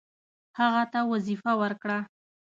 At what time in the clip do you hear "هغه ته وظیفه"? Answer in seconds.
0.59-1.51